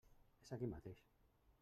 [0.45, 1.05] És aquí mateix.